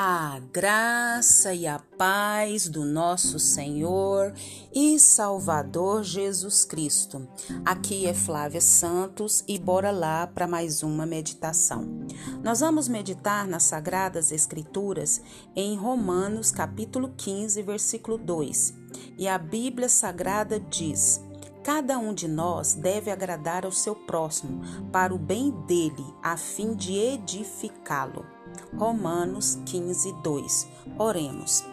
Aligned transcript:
A 0.00 0.40
graça 0.52 1.52
e 1.52 1.66
a 1.66 1.80
paz 1.80 2.68
do 2.68 2.84
nosso 2.84 3.36
Senhor 3.36 4.32
e 4.72 4.96
Salvador 4.96 6.04
Jesus 6.04 6.64
Cristo. 6.64 7.26
Aqui 7.64 8.06
é 8.06 8.14
Flávia 8.14 8.60
Santos 8.60 9.42
e 9.48 9.58
bora 9.58 9.90
lá 9.90 10.24
para 10.28 10.46
mais 10.46 10.84
uma 10.84 11.04
meditação. 11.04 12.06
Nós 12.44 12.60
vamos 12.60 12.86
meditar 12.86 13.48
nas 13.48 13.64
Sagradas 13.64 14.30
Escrituras 14.30 15.20
em 15.56 15.76
Romanos, 15.76 16.52
capítulo 16.52 17.12
15, 17.16 17.60
versículo 17.62 18.16
2. 18.18 18.74
E 19.18 19.26
a 19.26 19.36
Bíblia 19.36 19.88
Sagrada 19.88 20.60
diz: 20.60 21.20
Cada 21.64 21.98
um 21.98 22.14
de 22.14 22.28
nós 22.28 22.72
deve 22.72 23.10
agradar 23.10 23.64
ao 23.64 23.72
seu 23.72 23.96
próximo 23.96 24.62
para 24.92 25.12
o 25.12 25.18
bem 25.18 25.50
dele, 25.66 26.06
a 26.22 26.36
fim 26.36 26.76
de 26.76 26.92
edificá-lo. 26.94 28.37
Romanos 28.76 29.58
15, 29.66 30.12
2. 30.22 30.68
Oremos. 30.98 31.64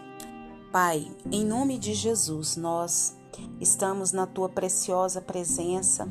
Pai, 0.71 1.11
em 1.31 1.45
nome 1.45 1.77
de 1.77 1.93
Jesus, 1.93 2.57
nós 2.57 3.15
estamos 3.59 4.11
na 4.11 4.25
tua 4.27 4.49
preciosa 4.49 5.21
presença 5.21 6.07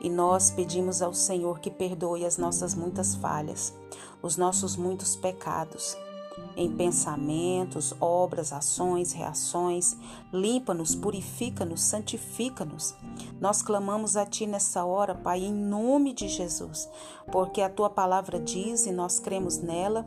e 0.00 0.08
nós 0.10 0.50
pedimos 0.50 1.02
ao 1.02 1.14
Senhor 1.14 1.60
que 1.60 1.70
perdoe 1.70 2.24
as 2.24 2.38
nossas 2.38 2.74
muitas 2.74 3.14
falhas, 3.14 3.74
os 4.22 4.36
nossos 4.36 4.76
muitos 4.76 5.16
pecados 5.16 5.96
em 6.56 6.70
pensamentos, 6.70 7.94
obras, 8.00 8.52
ações, 8.52 9.12
reações. 9.12 9.96
Limpa-nos, 10.32 10.94
purifica-nos, 10.94 11.82
santifica-nos. 11.82 12.94
Nós 13.40 13.62
clamamos 13.62 14.16
a 14.16 14.26
Ti 14.26 14.46
nessa 14.46 14.84
hora, 14.84 15.14
Pai, 15.14 15.44
em 15.44 15.54
nome 15.54 16.12
de 16.12 16.28
Jesus, 16.28 16.88
porque 17.32 17.62
a 17.62 17.70
Tua 17.70 17.88
palavra 17.88 18.38
diz 18.38 18.86
e 18.86 18.92
nós 18.92 19.18
cremos 19.18 19.58
nela 19.58 20.06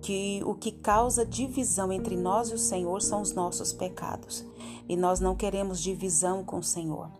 que 0.00 0.42
o 0.46 0.54
que 0.54 0.72
causa 0.72 1.26
divisão 1.26 1.92
entre 1.92 2.16
nós 2.16 2.48
e 2.48 2.54
o 2.54 2.58
Senhor 2.58 3.02
são 3.02 3.20
os 3.20 3.32
nossos 3.32 3.72
pecados. 3.72 4.46
E 4.88 4.96
nós 4.96 5.20
não 5.20 5.36
queremos 5.36 5.80
divisão 5.80 6.42
com 6.42 6.58
o 6.58 6.62
Senhor. 6.62 7.10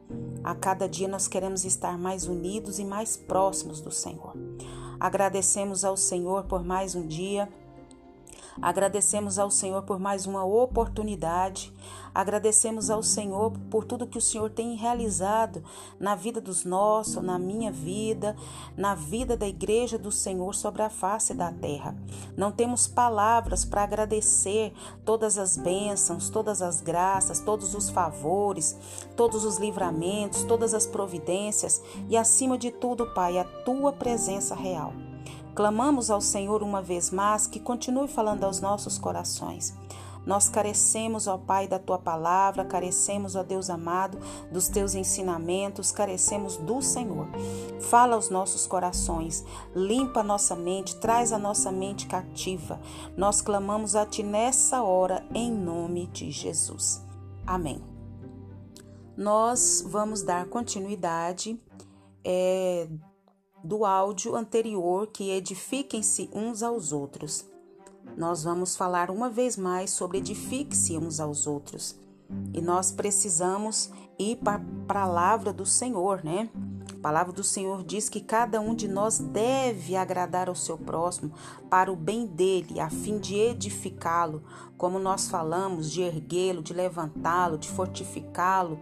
A 0.43 0.55
cada 0.55 0.89
dia 0.89 1.07
nós 1.07 1.29
queremos 1.29 1.65
estar 1.65 1.99
mais 1.99 2.27
unidos 2.27 2.79
e 2.79 2.85
mais 2.85 3.17
próximos 3.17 3.81
do 3.81 3.91
Senhor. 3.91 4.35
Agradecemos 4.99 5.85
ao 5.85 5.97
Senhor 5.97 6.45
por 6.45 6.65
mais 6.65 6.95
um 6.95 7.07
dia 7.07 7.49
Agradecemos 8.61 9.39
ao 9.39 9.51
Senhor 9.51 9.83
por 9.83 9.99
mais 9.99 10.27
uma 10.27 10.45
oportunidade. 10.45 11.73
Agradecemos 12.15 12.91
ao 12.91 13.03
Senhor 13.03 13.53
por 13.71 13.85
tudo 13.85 14.07
que 14.07 14.19
o 14.19 14.21
Senhor 14.21 14.51
tem 14.51 14.75
realizado 14.75 15.63
na 15.99 16.15
vida 16.15 16.41
dos 16.41 16.65
nossos, 16.65 17.23
na 17.23 17.39
minha 17.39 17.71
vida, 17.71 18.37
na 18.77 18.95
vida 18.95 19.37
da 19.37 19.47
igreja 19.47 19.97
do 19.97 20.11
Senhor 20.11 20.55
sobre 20.55 20.83
a 20.83 20.91
face 20.91 21.33
da 21.35 21.53
terra. 21.53 21.95
Não 22.37 22.51
temos 22.51 22.89
palavras 22.89 23.65
para 23.65 23.85
agradecer 23.85 24.73
todas 25.05 25.39
as 25.39 25.57
bênçãos, 25.57 26.29
todas 26.29 26.61
as 26.63 26.81
graças, 26.81 27.41
todos 27.41 27.75
os 27.75 27.89
favores, 27.89 28.77
todos 29.17 29.45
os 29.45 29.59
livramentos, 29.59 30.43
todas 30.43 30.75
as 30.75 30.87
providências 30.87 31.83
e, 32.09 32.17
acima 32.17 32.59
de 32.59 32.71
tudo, 32.71 33.07
Pai, 33.15 33.39
a 33.39 33.45
tua 33.45 33.93
presença 33.93 34.55
real. 34.55 34.93
Clamamos 35.61 36.11
ao 36.11 36.23
Senhor 36.23 36.63
uma 36.63 36.81
vez 36.81 37.11
mais 37.11 37.47
que 37.47 37.61
continue 37.61 38.09
falando 38.09 38.45
aos 38.45 38.63
nossos 38.63 38.97
corações. 38.97 39.77
Nós 40.25 40.49
carecemos, 40.49 41.27
ó 41.27 41.37
Pai, 41.37 41.69
da 41.69 41.79
tua 41.79 41.99
palavra, 41.99 42.65
carecemos, 42.65 43.37
ó 43.37 43.43
Deus 43.43 43.69
amado, 43.69 44.19
dos 44.51 44.69
teus 44.69 44.95
ensinamentos, 44.95 45.93
carecemos 45.93 46.57
do 46.57 46.81
Senhor. 46.81 47.29
Fala 47.79 48.15
aos 48.15 48.31
nossos 48.31 48.67
corações, 48.67 49.45
limpa 49.77 50.21
a 50.21 50.25
nossa 50.25 50.57
mente, 50.57 50.97
traz 50.97 51.31
a 51.31 51.39
nossa 51.39 51.71
mente 51.71 52.07
cativa. 52.07 52.81
Nós 53.15 53.43
clamamos 53.43 53.95
a 53.95 54.07
Ti 54.07 54.23
nessa 54.23 54.83
hora, 54.83 55.23
em 55.35 55.53
nome 55.53 56.07
de 56.07 56.31
Jesus. 56.31 57.05
Amém. 57.47 57.85
Nós 59.15 59.85
vamos 59.87 60.23
dar 60.23 60.47
continuidade. 60.47 61.61
É, 62.25 62.89
do 63.63 63.85
áudio 63.85 64.35
anterior 64.37 65.07
que 65.07 65.31
edifiquem-se 65.31 66.31
uns 66.33 66.63
aos 66.63 66.93
outros. 66.93 67.47
Nós 68.17 68.45
vamos 68.45 68.77
falar 68.77 69.11
uma 69.11 69.29
vez 69.29 69.57
mais 69.57 69.91
sobre 69.91 70.19
edifique-se 70.19 70.97
uns 70.97 71.21
aos 71.21 71.47
outros. 71.47 71.99
E 72.53 72.61
nós 72.61 72.93
precisamos 72.93 73.91
ir 74.19 74.37
para 74.37 74.57
a 74.57 74.65
palavra 74.87 75.53
do 75.53 75.67
Senhor, 75.67 76.23
né? 76.25 76.49
A 76.93 77.01
palavra 77.01 77.33
do 77.33 77.43
Senhor 77.43 77.83
diz 77.83 78.09
que 78.09 78.21
cada 78.21 78.61
um 78.61 78.75
de 78.75 78.87
nós 78.87 79.19
deve 79.19 79.97
agradar 79.97 80.49
ao 80.49 80.55
seu 80.55 80.77
próximo 80.77 81.33
para 81.69 81.91
o 81.91 81.97
bem 81.97 82.27
dele, 82.27 82.79
a 82.79 82.91
fim 82.91 83.19
de 83.19 83.37
edificá-lo, 83.37 84.43
como 84.77 84.99
nós 84.99 85.29
falamos, 85.29 85.91
de 85.91 86.03
erguê-lo, 86.03 86.63
de 86.63 86.75
levantá-lo, 86.75 87.57
de 87.57 87.69
fortificá-lo, 87.69 88.79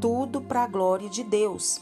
tudo 0.00 0.42
para 0.42 0.64
a 0.64 0.68
glória 0.68 1.08
de 1.08 1.24
Deus. 1.24 1.80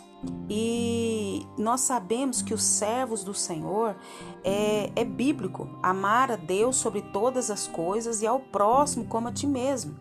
E 0.48 1.46
nós 1.58 1.80
sabemos 1.80 2.42
que 2.42 2.54
os 2.54 2.62
servos 2.62 3.24
do 3.24 3.34
Senhor 3.34 3.96
é, 4.44 4.90
é 4.94 5.04
bíblico, 5.04 5.68
amar 5.82 6.30
a 6.30 6.36
Deus 6.36 6.76
sobre 6.76 7.02
todas 7.02 7.50
as 7.50 7.66
coisas 7.66 8.22
e 8.22 8.26
ao 8.26 8.38
próximo 8.38 9.04
como 9.06 9.28
a 9.28 9.32
ti 9.32 9.46
mesmo. 9.46 9.96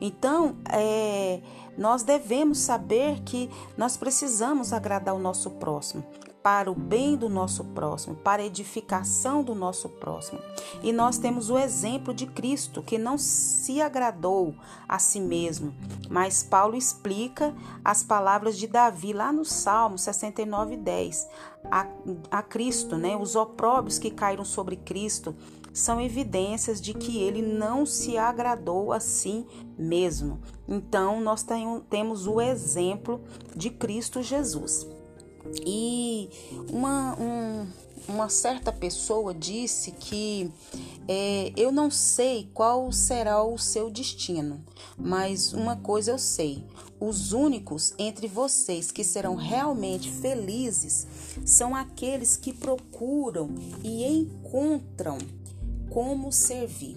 Então, 0.00 0.56
é, 0.70 1.40
nós 1.76 2.02
devemos 2.02 2.58
saber 2.58 3.20
que 3.22 3.50
nós 3.76 3.96
precisamos 3.96 4.72
agradar 4.72 5.14
o 5.14 5.18
nosso 5.18 5.50
próximo 5.52 6.04
para 6.46 6.70
o 6.70 6.76
bem 6.76 7.16
do 7.16 7.28
nosso 7.28 7.64
próximo, 7.64 8.14
para 8.14 8.40
a 8.40 8.46
edificação 8.46 9.42
do 9.42 9.52
nosso 9.52 9.88
próximo. 9.88 10.38
E 10.80 10.92
nós 10.92 11.18
temos 11.18 11.50
o 11.50 11.58
exemplo 11.58 12.14
de 12.14 12.24
Cristo, 12.24 12.84
que 12.84 12.98
não 12.98 13.18
se 13.18 13.82
agradou 13.82 14.54
a 14.88 14.96
si 15.00 15.18
mesmo, 15.18 15.74
mas 16.08 16.44
Paulo 16.44 16.76
explica 16.76 17.52
as 17.84 18.04
palavras 18.04 18.56
de 18.56 18.68
Davi 18.68 19.12
lá 19.12 19.32
no 19.32 19.44
Salmo 19.44 19.98
69, 19.98 20.76
10. 20.76 21.28
A, 21.68 21.88
a 22.30 22.42
Cristo, 22.44 22.96
né? 22.96 23.16
Os 23.16 23.34
opróbios 23.34 23.98
que 23.98 24.08
caíram 24.08 24.44
sobre 24.44 24.76
Cristo 24.76 25.34
são 25.72 26.00
evidências 26.00 26.80
de 26.80 26.94
que 26.94 27.18
ele 27.18 27.42
não 27.42 27.84
se 27.84 28.16
agradou 28.16 28.92
a 28.92 29.00
si 29.00 29.44
mesmo. 29.76 30.40
Então, 30.68 31.20
nós 31.20 31.44
temos 31.90 32.28
o 32.28 32.40
exemplo 32.40 33.20
de 33.56 33.68
Cristo 33.68 34.22
Jesus. 34.22 34.86
E 35.64 36.28
uma, 36.70 37.16
um, 37.20 37.66
uma 38.08 38.28
certa 38.28 38.72
pessoa 38.72 39.34
disse 39.34 39.90
que 39.92 40.50
é, 41.08 41.52
eu 41.56 41.70
não 41.70 41.90
sei 41.90 42.50
qual 42.52 42.90
será 42.92 43.42
o 43.42 43.58
seu 43.58 43.90
destino, 43.90 44.64
mas 44.96 45.52
uma 45.52 45.76
coisa 45.76 46.12
eu 46.12 46.18
sei: 46.18 46.64
os 47.00 47.32
únicos 47.32 47.94
entre 47.98 48.26
vocês 48.28 48.90
que 48.90 49.04
serão 49.04 49.34
realmente 49.34 50.10
felizes 50.10 51.06
são 51.44 51.74
aqueles 51.74 52.36
que 52.36 52.52
procuram 52.52 53.50
e 53.82 54.04
encontram 54.04 55.18
como 55.90 56.32
servir. 56.32 56.96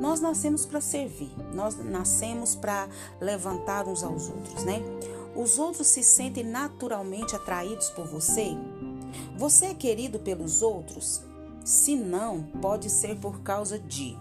Nós 0.00 0.20
nascemos 0.20 0.64
para 0.64 0.80
servir, 0.80 1.30
nós 1.54 1.76
nascemos 1.76 2.54
para 2.54 2.88
levantar 3.20 3.88
uns 3.88 4.02
aos 4.02 4.28
outros, 4.28 4.64
né? 4.64 4.80
Os 5.34 5.58
outros 5.58 5.86
se 5.86 6.02
sentem 6.02 6.44
naturalmente 6.44 7.34
atraídos 7.34 7.90
por 7.90 8.06
você? 8.06 8.48
Você 9.36 9.66
é 9.66 9.74
querido 9.74 10.18
pelos 10.18 10.62
outros? 10.62 11.22
Se 11.64 11.96
não, 11.96 12.42
pode 12.60 12.90
ser 12.90 13.16
por 13.18 13.40
causa 13.40 13.78
de 13.78 14.16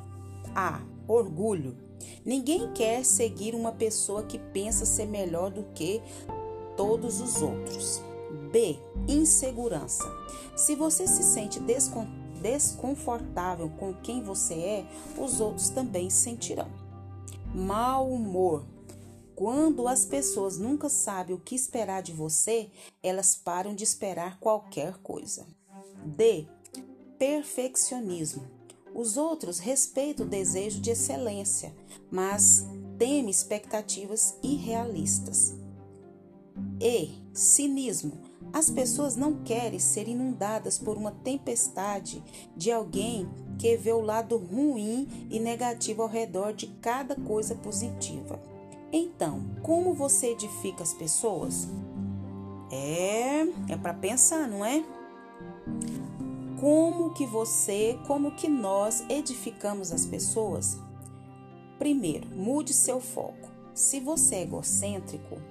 A. 0.55 0.81
Orgulho. 1.07 1.75
Ninguém 2.23 2.71
quer 2.73 3.03
seguir 3.03 3.53
uma 3.55 3.71
pessoa 3.71 4.23
que 4.23 4.37
pensa 4.37 4.85
ser 4.85 5.05
melhor 5.05 5.51
do 5.51 5.63
que 5.73 6.01
todos 6.77 7.19
os 7.19 7.41
outros. 7.41 8.01
B. 8.51 8.77
Insegurança. 9.07 10.03
Se 10.55 10.75
você 10.75 11.07
se 11.07 11.23
sente 11.23 11.59
desconfortável 12.41 13.69
com 13.77 13.93
quem 13.93 14.23
você 14.23 14.53
é, 14.53 14.85
os 15.17 15.41
outros 15.41 15.69
também 15.69 16.09
sentirão. 16.09 16.67
Mau 17.53 18.09
humor. 18.09 18.63
Quando 19.35 19.87
as 19.87 20.05
pessoas 20.05 20.57
nunca 20.57 20.89
sabem 20.89 21.35
o 21.35 21.39
que 21.39 21.55
esperar 21.55 22.01
de 22.01 22.11
você, 22.11 22.69
elas 23.01 23.35
param 23.35 23.73
de 23.73 23.83
esperar 23.83 24.39
qualquer 24.39 24.97
coisa. 24.97 25.45
D. 26.05 26.47
Perfeccionismo. 27.17 28.43
Os 28.93 29.15
outros 29.15 29.59
respeitam 29.59 30.25
o 30.25 30.29
desejo 30.29 30.81
de 30.81 30.91
excelência, 30.91 31.73
mas 32.11 32.65
temem 32.97 33.29
expectativas 33.29 34.35
irrealistas. 34.43 35.55
E. 36.79 37.21
Cinismo. 37.33 38.19
As 38.51 38.69
pessoas 38.69 39.15
não 39.15 39.43
querem 39.43 39.79
ser 39.79 40.09
inundadas 40.09 40.77
por 40.77 40.97
uma 40.97 41.11
tempestade 41.11 42.21
de 42.55 42.69
alguém 42.69 43.29
que 43.57 43.77
vê 43.77 43.93
o 43.93 44.01
lado 44.01 44.35
ruim 44.35 45.27
e 45.29 45.39
negativo 45.39 46.01
ao 46.01 46.09
redor 46.09 46.51
de 46.51 46.67
cada 46.81 47.15
coisa 47.15 47.55
positiva. 47.55 48.41
Então, 48.91 49.41
como 49.61 49.93
você 49.93 50.27
edifica 50.27 50.83
as 50.83 50.93
pessoas? 50.93 51.67
É, 52.71 53.41
é 53.69 53.77
para 53.77 53.93
pensar, 53.93 54.47
não 54.47 54.65
é? 54.65 54.83
como 56.61 57.11
que 57.11 57.25
você, 57.25 57.99
como 58.05 58.35
que 58.35 58.47
nós 58.47 59.03
edificamos 59.09 59.91
as 59.91 60.05
pessoas? 60.05 60.77
Primeiro, 61.79 62.27
mude 62.29 62.71
seu 62.71 63.01
foco. 63.01 63.49
Se 63.73 63.99
você 63.99 64.35
é 64.35 64.41
egocêntrico, 64.43 65.41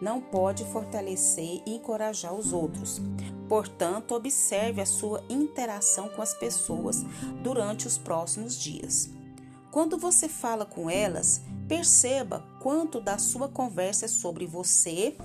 não 0.00 0.22
pode 0.22 0.64
fortalecer 0.64 1.62
e 1.66 1.74
encorajar 1.74 2.32
os 2.32 2.54
outros. 2.54 2.98
Portanto, 3.46 4.14
observe 4.14 4.80
a 4.80 4.86
sua 4.86 5.22
interação 5.28 6.08
com 6.08 6.22
as 6.22 6.32
pessoas 6.32 7.04
durante 7.42 7.86
os 7.86 7.98
próximos 7.98 8.58
dias. 8.58 9.10
Quando 9.74 9.98
você 9.98 10.28
fala 10.28 10.64
com 10.64 10.88
elas, 10.88 11.40
perceba 11.66 12.46
quanto 12.62 13.00
da 13.00 13.18
sua 13.18 13.48
conversa 13.48 14.04
é 14.04 14.08
sobre 14.08 14.46
você 14.46 15.16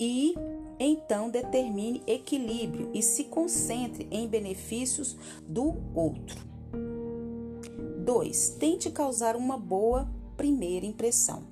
e 0.00 0.34
então 0.80 1.28
determine 1.28 2.02
equilíbrio 2.06 2.90
e 2.94 3.02
se 3.02 3.24
concentre 3.24 4.08
em 4.10 4.26
benefícios 4.26 5.18
do 5.46 5.74
outro. 5.94 6.40
2. 8.02 8.56
Tente 8.58 8.90
causar 8.90 9.36
uma 9.36 9.58
boa 9.58 10.10
primeira 10.34 10.86
impressão. 10.86 11.42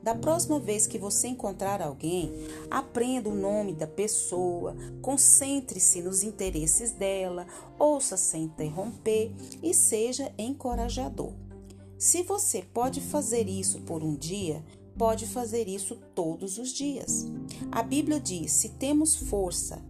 Da 0.00 0.14
próxima 0.14 0.60
vez 0.60 0.86
que 0.86 0.96
você 0.96 1.26
encontrar 1.26 1.82
alguém, 1.82 2.32
aprenda 2.70 3.28
o 3.28 3.34
nome 3.34 3.74
da 3.74 3.88
pessoa, 3.88 4.76
concentre-se 5.02 6.02
nos 6.02 6.22
interesses 6.22 6.92
dela, 6.92 7.48
ouça 7.76 8.16
sem 8.16 8.44
interromper 8.44 9.32
e 9.60 9.74
seja 9.74 10.32
encorajador. 10.38 11.32
Se 12.00 12.22
você 12.22 12.62
pode 12.62 12.98
fazer 12.98 13.46
isso 13.46 13.82
por 13.82 14.02
um 14.02 14.14
dia, 14.14 14.64
pode 14.96 15.26
fazer 15.26 15.68
isso 15.68 15.96
todos 16.14 16.56
os 16.56 16.72
dias. 16.72 17.26
A 17.70 17.82
Bíblia 17.82 18.18
diz: 18.18 18.52
se 18.52 18.70
temos 18.70 19.14
força, 19.14 19.84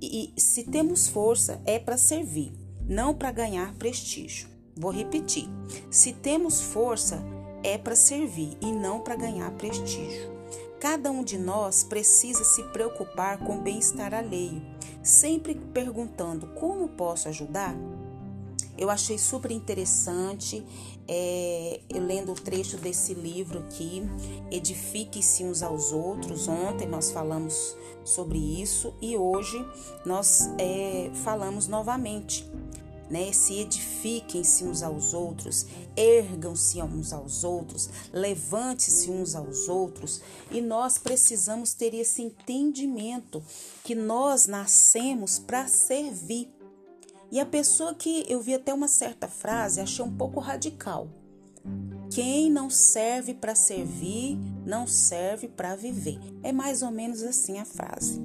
e 0.00 0.32
se 0.36 0.62
temos 0.62 1.08
força 1.08 1.60
é 1.66 1.76
para 1.76 1.98
servir, 1.98 2.52
não 2.88 3.12
para 3.12 3.32
ganhar 3.32 3.74
prestígio. 3.74 4.46
Vou 4.76 4.92
repetir: 4.92 5.48
se 5.90 6.12
temos 6.12 6.60
força 6.60 7.20
é 7.64 7.76
para 7.76 7.96
servir 7.96 8.56
e 8.60 8.70
não 8.70 9.00
para 9.00 9.16
ganhar 9.16 9.50
prestígio. 9.56 10.32
Cada 10.78 11.10
um 11.10 11.24
de 11.24 11.36
nós 11.36 11.82
precisa 11.82 12.44
se 12.44 12.62
preocupar 12.68 13.38
com 13.38 13.58
o 13.58 13.60
bem-estar 13.60 14.14
alheio, 14.14 14.62
sempre 15.02 15.56
perguntando 15.56 16.46
como 16.54 16.90
posso 16.90 17.28
ajudar. 17.28 17.74
Eu 18.76 18.90
achei 18.90 19.18
super 19.18 19.50
interessante, 19.50 20.64
é, 21.06 21.80
eu 21.88 22.02
lendo 22.02 22.32
o 22.32 22.34
trecho 22.34 22.76
desse 22.76 23.14
livro 23.14 23.60
aqui, 23.60 24.02
Edifique-se 24.50 25.44
uns 25.44 25.62
aos 25.62 25.92
outros. 25.92 26.48
Ontem 26.48 26.86
nós 26.86 27.10
falamos 27.10 27.76
sobre 28.04 28.38
isso 28.38 28.94
e 29.00 29.16
hoje 29.16 29.64
nós 30.04 30.48
é, 30.58 31.10
falamos 31.22 31.68
novamente 31.68 32.46
né? 33.10 33.32
Se 33.32 33.60
edifiquem-se 33.60 34.64
uns 34.64 34.82
aos 34.82 35.12
outros, 35.12 35.66
ergam-se 35.96 36.80
uns 36.82 37.12
aos 37.12 37.44
outros, 37.44 37.88
levante-se 38.12 39.10
uns 39.10 39.34
aos 39.34 39.68
outros. 39.68 40.20
E 40.50 40.60
nós 40.60 40.98
precisamos 40.98 41.74
ter 41.74 41.94
esse 41.94 42.22
entendimento 42.22 43.42
que 43.82 43.94
nós 43.94 44.46
nascemos 44.46 45.38
para 45.38 45.68
servir. 45.68 46.53
E 47.30 47.40
a 47.40 47.46
pessoa 47.46 47.94
que 47.94 48.24
eu 48.28 48.40
vi 48.40 48.54
até 48.54 48.72
uma 48.72 48.88
certa 48.88 49.28
frase, 49.28 49.80
achei 49.80 50.04
um 50.04 50.16
pouco 50.16 50.40
radical. 50.40 51.08
Quem 52.10 52.50
não 52.50 52.70
serve 52.70 53.34
para 53.34 53.54
servir, 53.54 54.38
não 54.64 54.86
serve 54.86 55.48
para 55.48 55.74
viver. 55.74 56.18
É 56.42 56.52
mais 56.52 56.82
ou 56.82 56.90
menos 56.90 57.22
assim 57.22 57.58
a 57.58 57.64
frase. 57.64 58.22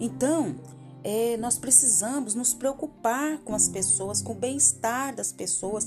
Então, 0.00 0.56
é, 1.04 1.36
nós 1.36 1.58
precisamos 1.58 2.34
nos 2.34 2.52
preocupar 2.54 3.38
com 3.38 3.54
as 3.54 3.68
pessoas, 3.68 4.20
com 4.20 4.32
o 4.32 4.36
bem-estar 4.36 5.14
das 5.14 5.32
pessoas, 5.32 5.86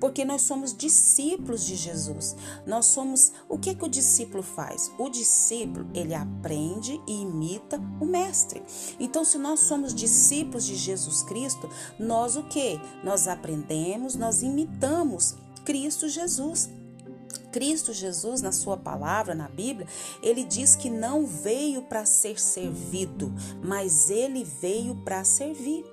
porque 0.00 0.24
nós 0.24 0.42
somos 0.42 0.76
discípulos 0.76 1.66
de 1.66 1.76
Jesus. 1.76 2.36
Nós 2.66 2.86
somos. 2.86 3.32
O 3.48 3.58
que 3.58 3.74
que 3.74 3.84
o 3.84 3.88
discípulo 3.88 4.42
faz? 4.42 4.90
O 4.98 5.08
discípulo 5.08 5.88
ele 5.94 6.14
aprende 6.14 7.00
e 7.06 7.22
imita 7.22 7.80
o 8.00 8.04
mestre. 8.04 8.62
Então, 8.98 9.24
se 9.24 9.38
nós 9.38 9.60
somos 9.60 9.94
discípulos 9.94 10.64
de 10.64 10.76
Jesus 10.76 11.22
Cristo, 11.22 11.68
nós 11.98 12.36
o 12.36 12.44
que? 12.44 12.80
Nós 13.04 13.26
aprendemos, 13.28 14.14
nós 14.14 14.42
imitamos 14.42 15.34
Cristo 15.64 16.08
Jesus. 16.08 16.68
Cristo 17.52 17.92
Jesus, 17.92 18.40
na 18.40 18.50
sua 18.50 18.76
palavra, 18.76 19.34
na 19.34 19.46
Bíblia, 19.46 19.86
ele 20.22 20.42
diz 20.42 20.74
que 20.74 20.88
não 20.88 21.26
veio 21.26 21.82
para 21.82 22.04
ser 22.06 22.40
servido, 22.40 23.32
mas 23.62 24.10
ele 24.10 24.42
veio 24.42 24.96
para 25.04 25.22
servir. 25.22 25.84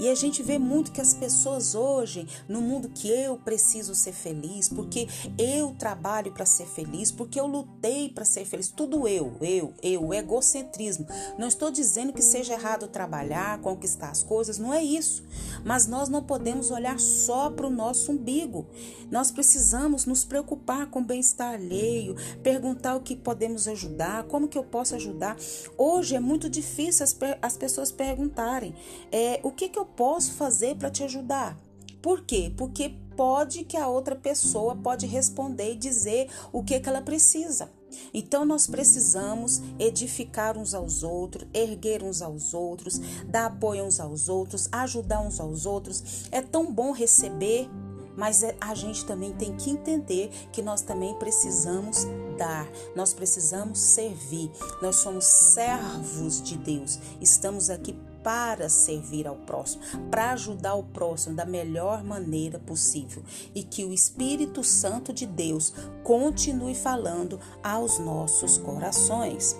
E 0.00 0.08
a 0.08 0.14
gente 0.14 0.42
vê 0.42 0.58
muito 0.58 0.92
que 0.92 1.00
as 1.00 1.12
pessoas 1.12 1.74
hoje, 1.74 2.26
no 2.48 2.62
mundo 2.62 2.88
que 2.88 3.06
eu 3.06 3.36
preciso 3.36 3.94
ser 3.94 4.12
feliz, 4.12 4.66
porque 4.66 5.06
eu 5.36 5.74
trabalho 5.78 6.32
para 6.32 6.46
ser 6.46 6.66
feliz, 6.66 7.12
porque 7.12 7.38
eu 7.38 7.46
lutei 7.46 8.08
para 8.08 8.24
ser 8.24 8.46
feliz, 8.46 8.68
tudo 8.68 9.06
eu, 9.06 9.34
eu, 9.42 9.74
eu, 9.82 10.14
egocentrismo. 10.14 11.06
Não 11.38 11.46
estou 11.46 11.70
dizendo 11.70 12.14
que 12.14 12.22
seja 12.22 12.54
errado 12.54 12.88
trabalhar, 12.88 13.60
conquistar 13.60 14.08
as 14.08 14.22
coisas, 14.22 14.58
não 14.58 14.72
é 14.72 14.82
isso. 14.82 15.22
Mas 15.66 15.86
nós 15.86 16.08
não 16.08 16.22
podemos 16.22 16.70
olhar 16.70 16.98
só 16.98 17.50
para 17.50 17.66
o 17.66 17.70
nosso 17.70 18.12
umbigo. 18.12 18.66
Nós 19.10 19.30
precisamos 19.30 20.06
nos 20.06 20.24
preocupar 20.24 20.86
com 20.86 21.00
o 21.00 21.04
bem-estar 21.04 21.54
alheio, 21.54 22.16
perguntar 22.42 22.94
o 22.94 23.00
que 23.00 23.14
podemos 23.14 23.68
ajudar, 23.68 24.24
como 24.24 24.48
que 24.48 24.56
eu 24.56 24.64
posso 24.64 24.94
ajudar. 24.94 25.36
Hoje 25.76 26.16
é 26.16 26.20
muito 26.20 26.48
difícil 26.48 27.04
as, 27.04 27.14
as 27.42 27.56
pessoas 27.56 27.92
perguntarem 27.92 28.74
é, 29.12 29.40
o 29.42 29.49
que, 29.52 29.68
que 29.68 29.78
eu 29.78 29.86
posso 29.86 30.32
fazer 30.32 30.76
para 30.76 30.90
te 30.90 31.02
ajudar? 31.02 31.56
Por 32.02 32.22
quê? 32.22 32.52
Porque 32.56 32.94
pode 33.16 33.64
que 33.64 33.76
a 33.76 33.88
outra 33.88 34.16
pessoa 34.16 34.74
pode 34.74 35.06
responder 35.06 35.72
e 35.72 35.76
dizer 35.76 36.28
o 36.52 36.62
que, 36.62 36.80
que 36.80 36.88
ela 36.88 37.02
precisa. 37.02 37.70
Então 38.14 38.44
nós 38.44 38.66
precisamos 38.66 39.60
edificar 39.78 40.56
uns 40.56 40.74
aos 40.74 41.02
outros, 41.02 41.46
erguer 41.52 42.02
uns 42.02 42.22
aos 42.22 42.54
outros, 42.54 42.98
dar 43.26 43.46
apoio 43.46 43.84
uns 43.84 44.00
aos 44.00 44.28
outros, 44.28 44.68
ajudar 44.72 45.20
uns 45.20 45.40
aos 45.40 45.66
outros. 45.66 46.28
É 46.30 46.40
tão 46.40 46.72
bom 46.72 46.92
receber, 46.92 47.68
mas 48.16 48.42
é, 48.42 48.56
a 48.60 48.74
gente 48.74 49.04
também 49.04 49.32
tem 49.32 49.56
que 49.56 49.70
entender 49.70 50.30
que 50.52 50.62
nós 50.62 50.82
também 50.82 51.14
precisamos 51.18 52.06
dar, 52.38 52.68
nós 52.94 53.12
precisamos 53.12 53.78
servir. 53.78 54.50
Nós 54.80 54.96
somos 54.96 55.24
servos 55.24 56.40
de 56.40 56.56
Deus. 56.56 56.98
Estamos 57.20 57.70
aqui 57.70 57.96
para 58.22 58.68
servir 58.68 59.26
ao 59.26 59.36
próximo, 59.36 59.82
para 60.10 60.32
ajudar 60.32 60.74
o 60.74 60.82
próximo 60.82 61.34
da 61.34 61.44
melhor 61.44 62.02
maneira 62.04 62.58
possível 62.58 63.22
e 63.54 63.62
que 63.62 63.84
o 63.84 63.92
Espírito 63.92 64.62
Santo 64.62 65.12
de 65.12 65.26
Deus 65.26 65.72
continue 66.02 66.74
falando 66.74 67.40
aos 67.62 67.98
nossos 67.98 68.58
corações. 68.58 69.56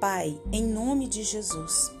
Pai, 0.00 0.40
em 0.50 0.64
nome 0.64 1.06
de 1.06 1.22
Jesus, 1.22 1.92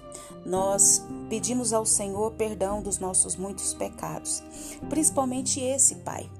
nós 0.44 1.04
pedimos 1.28 1.72
ao 1.72 1.84
Senhor 1.84 2.32
perdão 2.32 2.82
dos 2.82 2.98
nossos 2.98 3.36
muitos 3.36 3.74
pecados, 3.74 4.42
principalmente 4.88 5.60
esse, 5.60 5.96
Pai 5.96 6.30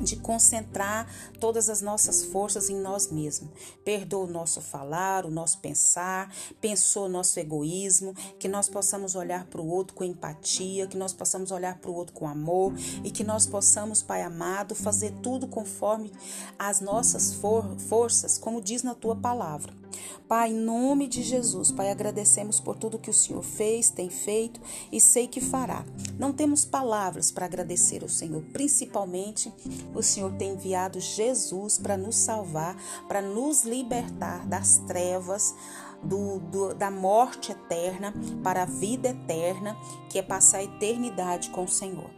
de 0.00 0.16
concentrar 0.16 1.08
todas 1.40 1.68
as 1.68 1.80
nossas 1.80 2.24
forças 2.24 2.68
em 2.70 2.76
nós 2.76 3.10
mesmos. 3.10 3.50
Perdoa 3.84 4.24
o 4.24 4.30
nosso 4.30 4.60
falar, 4.60 5.24
o 5.24 5.30
nosso 5.30 5.58
pensar, 5.58 6.32
pensou 6.60 7.06
o 7.06 7.08
nosso 7.08 7.38
egoísmo, 7.40 8.14
que 8.38 8.48
nós 8.48 8.68
possamos 8.68 9.14
olhar 9.14 9.46
para 9.46 9.60
o 9.60 9.68
outro 9.68 9.94
com 9.94 10.04
empatia, 10.04 10.86
que 10.86 10.96
nós 10.96 11.12
possamos 11.12 11.50
olhar 11.50 11.78
para 11.78 11.90
o 11.90 11.94
outro 11.94 12.14
com 12.14 12.28
amor 12.28 12.72
e 13.02 13.10
que 13.10 13.24
nós 13.24 13.46
possamos, 13.46 14.02
Pai 14.02 14.22
amado, 14.22 14.74
fazer 14.74 15.12
tudo 15.22 15.46
conforme 15.46 16.12
as 16.58 16.80
nossas 16.80 17.34
for 17.34 17.64
forças, 17.78 18.38
como 18.38 18.60
diz 18.60 18.82
na 18.82 18.94
tua 18.94 19.16
palavra. 19.16 19.87
Pai, 20.28 20.50
em 20.50 20.54
nome 20.54 21.08
de 21.08 21.22
Jesus, 21.22 21.72
Pai, 21.72 21.90
agradecemos 21.90 22.60
por 22.60 22.76
tudo 22.76 22.98
que 22.98 23.08
o 23.08 23.14
Senhor 23.14 23.42
fez, 23.42 23.88
tem 23.88 24.10
feito 24.10 24.60
e 24.92 25.00
sei 25.00 25.26
que 25.26 25.40
fará. 25.40 25.86
Não 26.18 26.34
temos 26.34 26.66
palavras 26.66 27.30
para 27.30 27.46
agradecer 27.46 28.02
ao 28.02 28.10
Senhor, 28.10 28.42
principalmente 28.52 29.50
o 29.94 30.02
Senhor 30.02 30.30
tem 30.34 30.52
enviado 30.52 31.00
Jesus 31.00 31.78
para 31.78 31.96
nos 31.96 32.16
salvar, 32.16 32.76
para 33.08 33.22
nos 33.22 33.64
libertar 33.64 34.46
das 34.46 34.78
trevas. 34.86 35.54
Do, 36.00 36.38
do, 36.38 36.74
da 36.76 36.92
morte 36.92 37.50
eterna 37.50 38.14
para 38.44 38.62
a 38.62 38.66
vida 38.66 39.08
eterna, 39.08 39.76
que 40.08 40.20
é 40.20 40.22
passar 40.22 40.58
a 40.58 40.62
eternidade 40.62 41.50
com 41.50 41.64
o 41.64 41.68
Senhor. 41.68 42.17